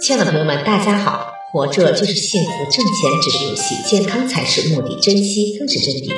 [0.00, 1.32] 亲爱的朋友们，大家好！
[1.52, 6.12] 活着就是幸福，挣钱只是游戏，健康才是目的，珍惜更是真谛。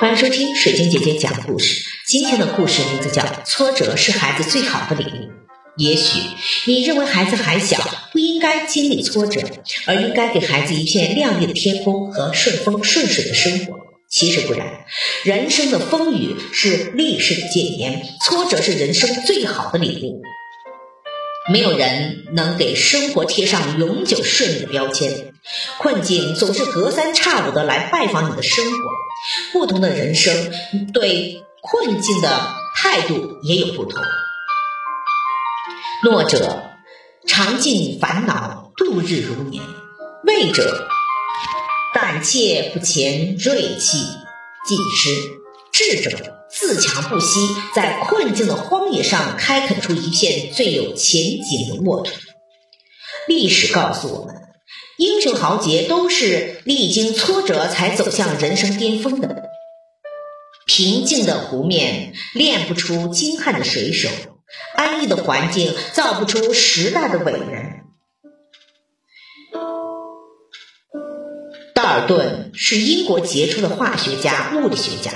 [0.00, 1.82] 欢迎收听水晶姐姐讲故事。
[2.08, 5.16] 今天的故事名字叫《挫折是孩子最好的礼物》。
[5.76, 6.20] 也许
[6.66, 7.78] 你认为孩子还小，
[8.12, 9.40] 不应该经历挫折，
[9.86, 13.74] 而应该给孩子一片亮丽的天空和顺风顺水的生活。
[14.08, 14.84] 其实不然，
[15.24, 20.22] 人生的风雨是历史的检验，挫折是人生最好的礼物。
[21.48, 25.32] 没有人能给生活贴上永久顺利的标签，
[25.78, 28.78] 困境总是隔三差五的来拜访你的生活。
[29.52, 30.52] 不同的人生
[30.92, 32.28] 对困境的
[32.74, 34.02] 态度也有不同。
[36.02, 36.62] 弱者
[37.26, 39.62] 尝尽烦恼，度日如年；
[40.24, 40.88] 畏者
[41.94, 43.98] 胆怯不前，锐气
[44.66, 45.38] 尽失；
[45.72, 46.32] 智者。
[46.58, 47.38] 自强不息，
[47.74, 52.10] 在困境的荒野上开垦出一片最有前景的沃土。
[53.28, 54.34] 历史告诉我们，
[54.96, 59.42] 英雄豪杰都是历经挫折才走向人生巅峰的。
[60.66, 64.08] 平静的湖面练不出精悍的水手，
[64.76, 67.82] 安逸的环境造不出时代的伟人。
[71.74, 75.12] 道尔顿是英国杰出的化学家、物理学家。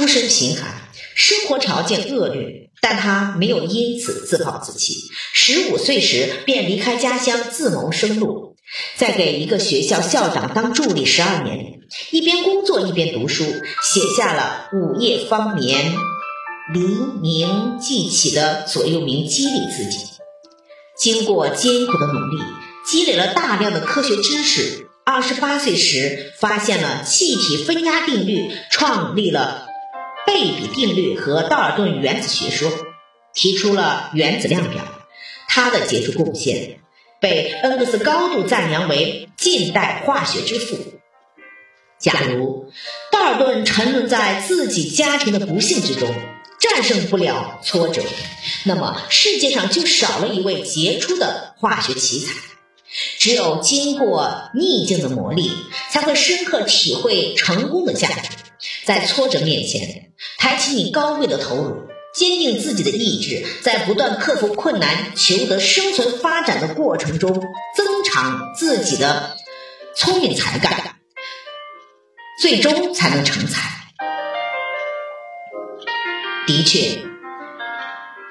[0.00, 4.94] 出身贫寒，生活条件恶劣，但他没有因此自暴自弃。
[5.34, 8.56] 十五岁时便离开家乡自谋生路，
[8.96, 11.80] 在给一个学校校长当助理十二年，
[12.12, 15.92] 一边工作一边读书，写下了“午夜方眠，
[16.72, 16.80] 黎
[17.20, 19.98] 明即起”的左右铭，激励自己。
[20.98, 22.42] 经过艰苦的努力，
[22.86, 24.86] 积累了大量的科学知识。
[25.04, 29.66] 二十八岁时，发现了气体分压定律，创立了。
[30.32, 32.70] 贝比定律和道尔顿原子学说，
[33.34, 34.84] 提出了原子量表。
[35.48, 36.78] 他的杰出贡献
[37.20, 40.78] 被恩格斯高度赞扬为近代化学之父。
[41.98, 42.70] 假如
[43.10, 46.14] 道尔顿沉沦在自己家庭的不幸之中，
[46.60, 48.00] 战胜不了挫折，
[48.64, 52.32] 那么世界上就少了一位杰出的化学奇才。
[53.18, 55.50] 只有经过逆境的磨砺，
[55.90, 58.28] 才会深刻体会成功的价值。
[58.84, 67.32] 在挫折面前，抬起你高贵的头颅，坚定自己的意志，在不断克服困难、求得生存发展的过程中，
[67.76, 69.36] 增长自己的
[69.94, 70.96] 聪明才干，
[72.40, 73.70] 最终才能成才。
[76.46, 76.98] 的确，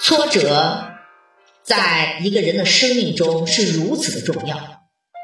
[0.00, 0.92] 挫折
[1.62, 4.56] 在一个人的生命中是如此的重要，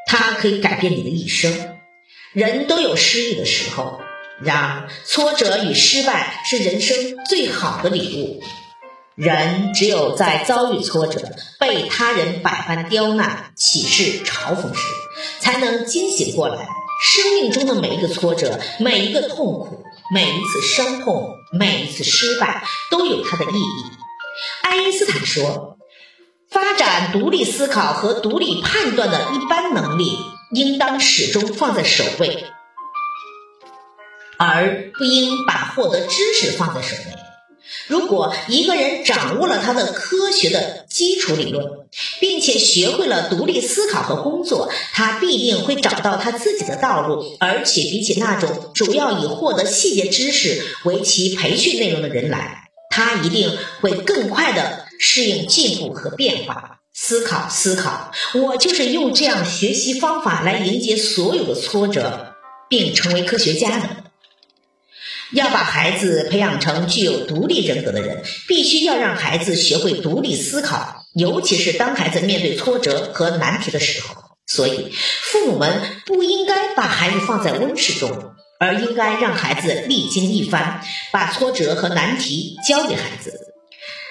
[0.07, 1.79] 它可以改变你的一生。
[2.35, 4.02] 人都有失意的时候。
[4.45, 6.97] 然而，挫折与失败是人生
[7.29, 8.43] 最好的礼物。
[9.15, 11.21] 人只有在遭遇挫折、
[11.61, 14.81] 被他人百般刁难、歧视、嘲讽时，
[15.39, 16.67] 才能惊醒过来。
[17.05, 23.85] 生命中的每一个挫折、每一个痛苦、每一次伤痛、每一次失败，都有它的意义。
[24.63, 25.77] 爱因斯坦说
[26.49, 30.17] ：“发展独立思考和独立判断的一般能力，
[30.53, 32.45] 应当始终放在首位。”
[34.45, 37.17] 而不应把获得知识放在首位。
[37.87, 41.65] 如果一个人掌握了他的科学的基础理论，
[42.21, 47.37] 并且学会了独立思考和工作，他必定会找到他自己的道路。
[47.39, 56.81] 而且，比起那种主要以获得细节知识为其培训内容的人来，他一定会更快的适应进步和变化。
[56.93, 62.35] 思考，思考，我就是用这样学习方法来迎接所有的挫折，
[62.69, 64.02] 并成为科学家的。
[65.33, 74.17] 要把孩子培养成具有独立人格的人，必须要让孩子学会独立思考，尤其是当孩子面对挫折和难题的时候。
[74.47, 83.33] 所以，父母们不应该把孩子放在温室中，而应该让孩子历经一番，把挫折和难题交给孩子，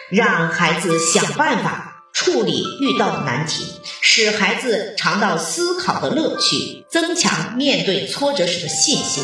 [0.09, 3.66] 让孩子想办法处理遇到的难题，
[4.02, 9.23] 使孩子尝到思考的乐趣，增强面对挫折时的信心。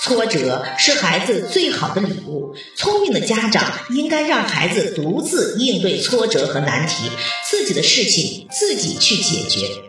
[0.00, 2.54] 挫折是孩子最好的礼物。
[2.76, 7.10] 聪明的家长应该让孩子独自应对挫折和难题，
[7.48, 9.83] 自己的事情自己去解决。